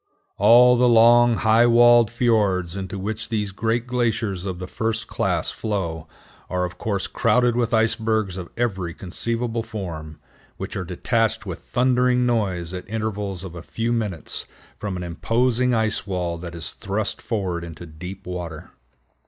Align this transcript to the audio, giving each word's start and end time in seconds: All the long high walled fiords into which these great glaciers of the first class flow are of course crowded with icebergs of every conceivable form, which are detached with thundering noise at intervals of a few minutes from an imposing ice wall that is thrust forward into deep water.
All 0.39 0.77
the 0.77 0.87
long 0.89 1.35
high 1.35 1.67
walled 1.67 2.09
fiords 2.09 2.75
into 2.75 2.97
which 2.97 3.29
these 3.29 3.51
great 3.51 3.85
glaciers 3.85 4.45
of 4.45 4.57
the 4.57 4.65
first 4.65 5.05
class 5.05 5.51
flow 5.51 6.07
are 6.49 6.65
of 6.65 6.79
course 6.79 7.05
crowded 7.05 7.55
with 7.55 7.71
icebergs 7.71 8.35
of 8.35 8.49
every 8.57 8.95
conceivable 8.95 9.61
form, 9.61 10.19
which 10.57 10.75
are 10.75 10.83
detached 10.85 11.45
with 11.45 11.59
thundering 11.59 12.25
noise 12.25 12.73
at 12.73 12.89
intervals 12.89 13.43
of 13.43 13.53
a 13.53 13.61
few 13.61 13.93
minutes 13.93 14.47
from 14.79 14.97
an 14.97 15.03
imposing 15.03 15.75
ice 15.75 16.07
wall 16.07 16.39
that 16.39 16.55
is 16.55 16.71
thrust 16.71 17.21
forward 17.21 17.63
into 17.63 17.85
deep 17.85 18.25
water. 18.25 18.71